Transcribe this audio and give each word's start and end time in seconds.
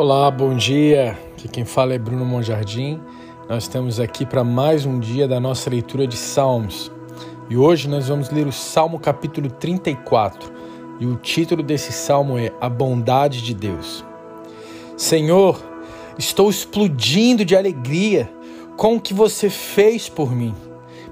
Olá, 0.00 0.30
bom 0.30 0.54
dia. 0.54 1.18
Aqui 1.32 1.48
quem 1.48 1.64
fala 1.64 1.92
é 1.92 1.98
Bruno 1.98 2.24
Monjardim. 2.24 3.00
Nós 3.48 3.64
estamos 3.64 3.98
aqui 3.98 4.24
para 4.24 4.44
mais 4.44 4.86
um 4.86 5.00
dia 5.00 5.26
da 5.26 5.40
nossa 5.40 5.68
leitura 5.68 6.06
de 6.06 6.16
Salmos. 6.16 6.88
E 7.50 7.56
hoje 7.56 7.88
nós 7.88 8.06
vamos 8.06 8.30
ler 8.30 8.46
o 8.46 8.52
Salmo 8.52 9.00
capítulo 9.00 9.50
34. 9.50 10.52
E 11.00 11.04
o 11.04 11.16
título 11.16 11.64
desse 11.64 11.90
salmo 11.90 12.38
é 12.38 12.52
A 12.60 12.68
Bondade 12.68 13.42
de 13.42 13.52
Deus. 13.52 14.04
Senhor, 14.96 15.60
estou 16.16 16.48
explodindo 16.48 17.44
de 17.44 17.56
alegria 17.56 18.32
com 18.76 18.94
o 18.94 19.00
que 19.00 19.12
você 19.12 19.50
fez 19.50 20.08
por 20.08 20.30
mim. 20.30 20.54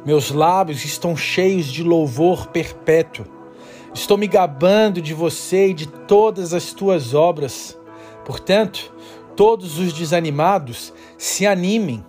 Meus 0.04 0.30
lábios 0.30 0.84
estão 0.84 1.16
cheios 1.16 1.66
de 1.66 1.82
louvor 1.82 2.46
perpétuo. 2.50 3.26
Estou 3.92 4.16
me 4.16 4.28
gabando 4.28 5.02
de 5.02 5.12
você 5.12 5.70
e 5.70 5.74
de 5.74 5.88
todas 5.88 6.54
as 6.54 6.72
tuas 6.72 7.14
obras. 7.14 7.76
Portanto, 8.26 8.92
todos 9.36 9.78
os 9.78 9.92
desanimados 9.92 10.92
se 11.16 11.46
animem, 11.46 12.04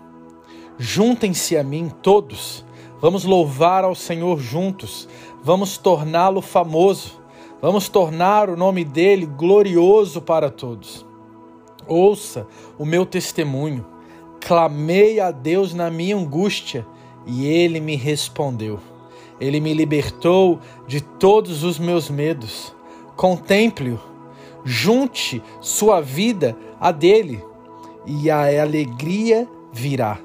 juntem-se 0.76 1.56
a 1.56 1.64
mim 1.64 1.92
todos, 2.02 2.66
vamos 3.00 3.24
louvar 3.24 3.84
ao 3.84 3.94
Senhor 3.94 4.40
juntos, 4.40 5.08
vamos 5.44 5.78
torná-lo 5.78 6.42
famoso, 6.42 7.22
vamos 7.62 7.88
tornar 7.88 8.50
o 8.50 8.58
nome 8.58 8.84
dele 8.84 9.28
glorioso 9.28 10.20
para 10.20 10.50
todos. 10.50 11.06
Ouça 11.88 12.48
o 12.80 12.84
meu 12.84 13.06
testemunho, 13.06 13.86
clamei 14.42 15.20
a 15.20 15.30
Deus 15.30 15.72
na 15.76 15.92
minha 15.92 16.16
angústia 16.16 16.84
e 17.28 17.46
ele 17.46 17.80
me 17.80 17.96
respondeu. 17.96 18.80
Ele 19.40 19.60
me 19.60 19.72
libertou 19.72 20.60
de 20.88 21.00
todos 21.00 21.64
os 21.64 21.78
meus 21.78 22.10
medos. 22.10 22.74
Contemple-o 23.16 24.17
junte 24.68 25.42
sua 25.62 26.02
vida 26.02 26.54
a 26.78 26.92
dele, 26.92 27.42
e 28.06 28.30
a 28.30 28.62
alegria 28.62 29.48
virá. 29.72 30.20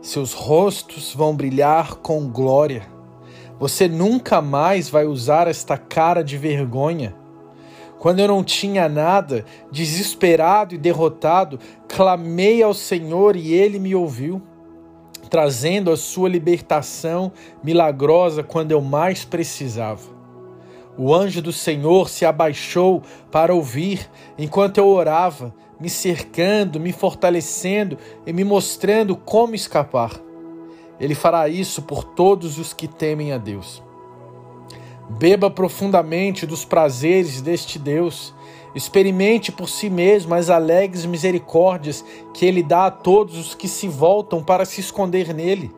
Seus 0.00 0.32
rostos 0.32 1.12
vão 1.12 1.34
brilhar 1.34 1.96
com 1.96 2.28
glória. 2.28 2.86
Você 3.58 3.88
nunca 3.88 4.40
mais 4.40 4.88
vai 4.88 5.06
usar 5.06 5.48
esta 5.48 5.76
cara 5.76 6.22
de 6.22 6.38
vergonha. 6.38 7.16
Quando 7.98 8.20
eu 8.20 8.28
não 8.28 8.44
tinha 8.44 8.88
nada, 8.88 9.44
desesperado 9.72 10.74
e 10.74 10.78
derrotado, 10.78 11.58
clamei 11.88 12.62
ao 12.62 12.74
Senhor 12.74 13.34
e 13.34 13.52
ele 13.52 13.80
me 13.80 13.94
ouviu, 13.94 14.40
trazendo 15.28 15.90
a 15.90 15.96
sua 15.96 16.28
libertação 16.28 17.32
milagrosa 17.62 18.44
quando 18.44 18.70
eu 18.70 18.80
mais 18.80 19.24
precisava. 19.24 20.13
O 20.96 21.12
anjo 21.14 21.42
do 21.42 21.52
Senhor 21.52 22.08
se 22.08 22.24
abaixou 22.24 23.02
para 23.30 23.54
ouvir 23.54 24.08
enquanto 24.38 24.78
eu 24.78 24.86
orava, 24.86 25.52
me 25.80 25.90
cercando, 25.90 26.78
me 26.78 26.92
fortalecendo 26.92 27.98
e 28.24 28.32
me 28.32 28.44
mostrando 28.44 29.16
como 29.16 29.54
escapar. 29.54 30.12
Ele 31.00 31.14
fará 31.14 31.48
isso 31.48 31.82
por 31.82 32.04
todos 32.04 32.58
os 32.58 32.72
que 32.72 32.86
temem 32.86 33.32
a 33.32 33.38
Deus. 33.38 33.82
Beba 35.10 35.50
profundamente 35.50 36.46
dos 36.46 36.64
prazeres 36.64 37.40
deste 37.40 37.78
Deus. 37.78 38.32
Experimente 38.74 39.52
por 39.52 39.68
si 39.68 39.90
mesmo 39.90 40.34
as 40.34 40.50
alegres 40.50 41.04
misericórdias 41.04 42.04
que 42.32 42.46
ele 42.46 42.62
dá 42.62 42.86
a 42.86 42.90
todos 42.90 43.36
os 43.36 43.54
que 43.54 43.68
se 43.68 43.86
voltam 43.86 44.42
para 44.42 44.64
se 44.64 44.80
esconder 44.80 45.34
nele. 45.34 45.70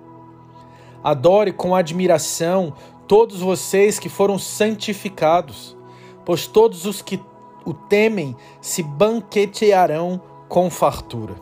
Adore 1.03 1.53
com 1.53 1.75
admiração 1.75 2.73
todos 3.07 3.41
vocês 3.41 3.99
que 3.99 4.09
foram 4.09 4.39
santificados, 4.39 5.77
pois 6.25 6.47
todos 6.47 6.85
os 6.87 7.01
que 7.03 7.21
o 7.65 7.75
temem 7.75 8.37
se 8.61 8.83
banquetearão 8.83 10.21
com 10.49 10.71
fartura. 10.71 11.35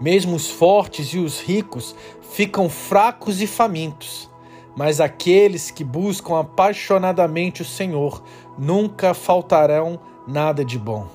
Mesmo 0.00 0.36
os 0.36 0.50
fortes 0.50 1.08
e 1.08 1.18
os 1.18 1.40
ricos 1.40 1.94
ficam 2.20 2.68
fracos 2.68 3.40
e 3.40 3.46
famintos, 3.46 4.30
mas 4.76 5.00
aqueles 5.00 5.70
que 5.70 5.84
buscam 5.84 6.38
apaixonadamente 6.38 7.62
o 7.62 7.64
Senhor 7.64 8.22
nunca 8.58 9.12
faltarão 9.12 9.98
nada 10.26 10.64
de 10.64 10.78
bom. 10.78 11.06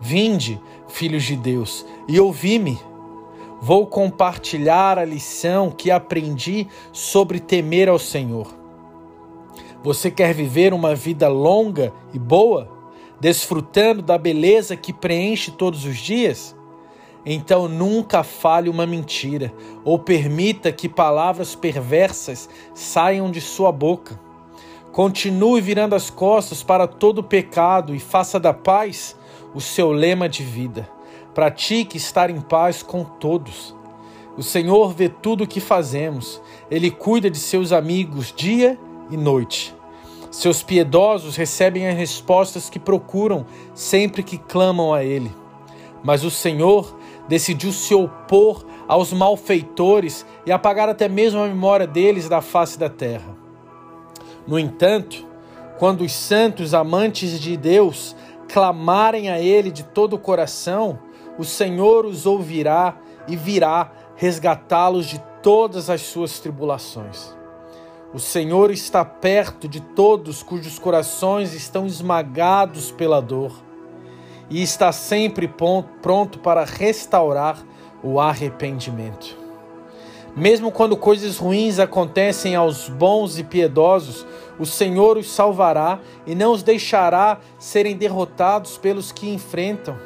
Vinde, 0.00 0.60
filhos 0.88 1.24
de 1.24 1.36
Deus, 1.36 1.86
e 2.08 2.18
ouvi-me. 2.18 2.78
Vou 3.60 3.86
compartilhar 3.86 4.98
a 4.98 5.04
lição 5.04 5.70
que 5.70 5.90
aprendi 5.90 6.66
sobre 6.92 7.40
temer 7.40 7.88
ao 7.88 7.98
Senhor. 7.98 8.63
Você 9.84 10.10
quer 10.10 10.32
viver 10.32 10.72
uma 10.72 10.94
vida 10.94 11.28
longa 11.28 11.92
e 12.14 12.18
boa, 12.18 12.70
desfrutando 13.20 14.00
da 14.00 14.16
beleza 14.16 14.74
que 14.74 14.94
preenche 14.94 15.50
todos 15.50 15.84
os 15.84 15.98
dias? 15.98 16.56
Então 17.26 17.68
nunca 17.68 18.22
fale 18.22 18.70
uma 18.70 18.86
mentira 18.86 19.52
ou 19.84 19.98
permita 19.98 20.72
que 20.72 20.88
palavras 20.88 21.54
perversas 21.54 22.48
saiam 22.72 23.30
de 23.30 23.42
sua 23.42 23.70
boca. 23.70 24.18
Continue 24.90 25.60
virando 25.60 25.94
as 25.94 26.08
costas 26.08 26.62
para 26.62 26.86
todo 26.86 27.22
pecado 27.22 27.94
e 27.94 28.00
faça 28.00 28.40
da 28.40 28.54
paz 28.54 29.14
o 29.54 29.60
seu 29.60 29.92
lema 29.92 30.30
de 30.30 30.42
vida. 30.42 30.88
Pratique 31.34 31.98
estar 31.98 32.30
em 32.30 32.40
paz 32.40 32.82
com 32.82 33.04
todos. 33.04 33.76
O 34.34 34.42
Senhor 34.42 34.94
vê 34.94 35.10
tudo 35.10 35.44
o 35.44 35.46
que 35.46 35.60
fazemos. 35.60 36.40
Ele 36.70 36.90
cuida 36.90 37.28
de 37.28 37.38
seus 37.38 37.70
amigos 37.70 38.32
dia 38.34 38.78
e 39.10 39.16
noite. 39.16 39.74
Seus 40.30 40.62
piedosos 40.62 41.36
recebem 41.36 41.88
as 41.88 41.96
respostas 41.96 42.68
que 42.68 42.78
procuram 42.78 43.46
sempre 43.72 44.22
que 44.22 44.36
clamam 44.36 44.92
a 44.92 45.04
Ele. 45.04 45.30
Mas 46.02 46.24
o 46.24 46.30
Senhor 46.30 46.98
decidiu 47.28 47.72
se 47.72 47.94
opor 47.94 48.64
aos 48.88 49.12
malfeitores 49.12 50.26
e 50.44 50.52
apagar 50.52 50.88
até 50.88 51.08
mesmo 51.08 51.40
a 51.40 51.46
memória 51.46 51.86
deles 51.86 52.28
da 52.28 52.40
face 52.40 52.78
da 52.78 52.90
terra. 52.90 53.36
No 54.46 54.58
entanto, 54.58 55.26
quando 55.78 56.02
os 56.02 56.12
santos 56.12 56.74
amantes 56.74 57.40
de 57.40 57.56
Deus 57.56 58.14
clamarem 58.48 59.30
a 59.30 59.40
Ele 59.40 59.70
de 59.70 59.84
todo 59.84 60.14
o 60.14 60.18
coração, 60.18 60.98
o 61.38 61.44
Senhor 61.44 62.04
os 62.04 62.26
ouvirá 62.26 62.96
e 63.26 63.36
virá 63.36 63.92
resgatá-los 64.16 65.06
de 65.06 65.22
todas 65.42 65.88
as 65.88 66.02
suas 66.02 66.38
tribulações. 66.38 67.34
O 68.14 68.20
Senhor 68.20 68.70
está 68.70 69.04
perto 69.04 69.66
de 69.66 69.80
todos 69.80 70.40
cujos 70.40 70.78
corações 70.78 71.52
estão 71.52 71.84
esmagados 71.84 72.92
pela 72.92 73.20
dor 73.20 73.50
e 74.48 74.62
está 74.62 74.92
sempre 74.92 75.52
pronto 76.00 76.38
para 76.38 76.64
restaurar 76.64 77.58
o 78.04 78.20
arrependimento. 78.20 79.36
Mesmo 80.36 80.70
quando 80.70 80.96
coisas 80.96 81.38
ruins 81.38 81.80
acontecem 81.80 82.54
aos 82.54 82.88
bons 82.88 83.36
e 83.36 83.42
piedosos, 83.42 84.24
o 84.60 84.64
Senhor 84.64 85.16
os 85.16 85.32
salvará 85.32 85.98
e 86.24 86.36
não 86.36 86.52
os 86.52 86.62
deixará 86.62 87.40
serem 87.58 87.96
derrotados 87.96 88.78
pelos 88.78 89.10
que 89.10 89.28
enfrentam. 89.28 89.98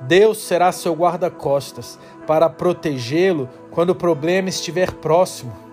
Deus 0.00 0.38
será 0.38 0.72
seu 0.72 0.94
guarda-costas 0.94 1.96
para 2.26 2.50
protegê-lo 2.50 3.48
quando 3.70 3.90
o 3.90 3.94
problema 3.94 4.48
estiver 4.48 4.94
próximo 4.94 5.67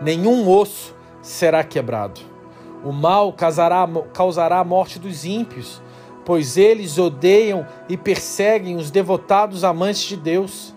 nenhum 0.00 0.48
osso 0.48 0.94
será 1.22 1.64
quebrado. 1.64 2.20
O 2.84 2.92
mal 2.92 3.32
causará, 3.32 3.88
causará 4.12 4.58
a 4.58 4.64
morte 4.64 4.98
dos 4.98 5.24
ímpios, 5.24 5.82
pois 6.24 6.56
eles 6.56 6.98
odeiam 6.98 7.66
e 7.88 7.96
perseguem 7.96 8.76
os 8.76 8.90
devotados 8.90 9.64
amantes 9.64 10.02
de 10.02 10.16
Deus. 10.16 10.74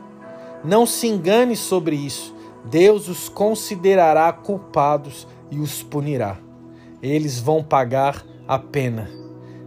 Não 0.63 0.85
se 0.85 1.07
engane 1.07 1.55
sobre 1.55 1.95
isso. 1.95 2.35
Deus 2.65 3.07
os 3.07 3.29
considerará 3.29 4.31
culpados 4.31 5.27
e 5.51 5.59
os 5.59 5.83
punirá. 5.83 6.37
Eles 7.01 7.39
vão 7.39 7.63
pagar 7.63 8.25
a 8.47 8.57
pena. 8.57 9.09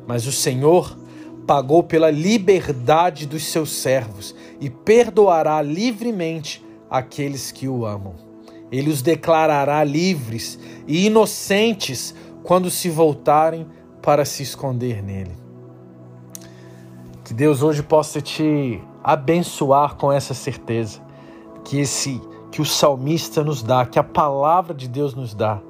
Mas 0.06 0.26
o 0.26 0.32
Senhor 0.32 0.98
pagou 1.46 1.82
pela 1.82 2.10
liberdade 2.10 3.26
dos 3.26 3.44
seus 3.44 3.72
servos 3.72 4.34
e 4.60 4.68
perdoará 4.68 5.60
livremente 5.62 6.64
aqueles 6.88 7.52
que 7.52 7.68
o 7.68 7.84
amam. 7.84 8.29
Ele 8.70 8.90
os 8.90 9.02
declarará 9.02 9.82
livres 9.82 10.58
e 10.86 11.06
inocentes 11.06 12.14
quando 12.42 12.70
se 12.70 12.88
voltarem 12.88 13.66
para 14.02 14.24
se 14.24 14.42
esconder 14.42 15.02
nele. 15.02 15.32
Que 17.24 17.34
Deus 17.34 17.62
hoje 17.62 17.82
possa 17.82 18.20
te 18.20 18.80
abençoar 19.02 19.96
com 19.96 20.12
essa 20.12 20.34
certeza 20.34 21.00
que 21.64 21.78
esse 21.78 22.20
que 22.50 22.60
o 22.60 22.66
salmista 22.66 23.44
nos 23.44 23.62
dá, 23.62 23.86
que 23.86 23.98
a 23.98 24.02
palavra 24.02 24.74
de 24.74 24.88
Deus 24.88 25.14
nos 25.14 25.34
dá, 25.34 25.60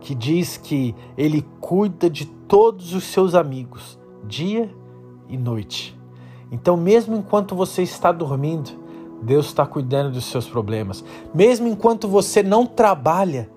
que 0.00 0.14
diz 0.14 0.56
que 0.56 0.94
ele 1.16 1.46
cuida 1.60 2.08
de 2.08 2.24
todos 2.24 2.94
os 2.94 3.04
seus 3.04 3.34
amigos, 3.34 3.98
dia 4.24 4.74
e 5.28 5.36
noite. 5.36 5.98
Então, 6.50 6.76
mesmo 6.76 7.14
enquanto 7.14 7.54
você 7.54 7.82
está 7.82 8.10
dormindo, 8.10 8.70
Deus 9.22 9.46
está 9.46 9.66
cuidando 9.66 10.12
dos 10.12 10.24
seus 10.26 10.48
problemas. 10.48 11.04
Mesmo 11.34 11.68
enquanto 11.68 12.08
você 12.08 12.42
não 12.42 12.64
trabalha, 12.66 13.48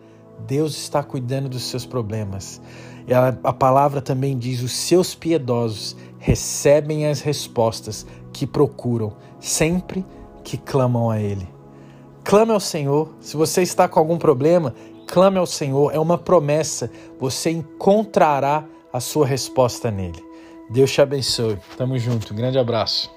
Deus 0.46 0.76
está 0.76 1.02
cuidando 1.04 1.50
dos 1.50 1.64
seus 1.64 1.86
problemas. 1.86 2.62
A, 3.10 3.50
a 3.50 3.54
palavra 3.54 4.02
também 4.02 4.38
diz: 4.38 4.62
os 4.62 4.74
seus 4.74 5.16
piedosos 5.16 5.96
recebem 6.20 7.08
as 7.08 7.22
respostas 7.22 8.06
que 8.32 8.48
procuram 8.48 9.14
sempre 9.40 10.06
que 10.44 10.58
clamam 10.58 11.10
a 11.10 11.20
Ele. 11.20 11.48
Clame 12.24 12.54
ao 12.54 12.60
Senhor. 12.60 13.14
Se 13.20 13.36
você 13.36 13.62
está 13.62 13.88
com 13.88 14.00
algum 14.00 14.18
problema, 14.18 14.74
clame 15.08 15.38
ao 15.38 15.46
Senhor. 15.46 15.94
É 15.94 16.00
uma 16.00 16.18
promessa. 16.18 16.90
Você 17.20 17.52
encontrará 17.52 18.66
a 18.92 19.00
sua 19.00 19.26
resposta 19.26 19.92
nele. 19.92 20.24
Deus 20.70 20.92
te 20.92 21.02
abençoe. 21.02 21.58
Tamo 21.78 21.98
junto. 21.98 22.34
Grande 22.34 22.58
abraço. 22.58 23.12